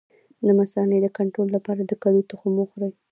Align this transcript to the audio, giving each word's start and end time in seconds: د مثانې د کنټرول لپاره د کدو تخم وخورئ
د 0.45 0.47
مثانې 0.59 0.97
د 1.01 1.07
کنټرول 1.17 1.47
لپاره 1.55 1.81
د 1.85 1.91
کدو 2.01 2.21
تخم 2.29 2.53
وخورئ 2.57 2.91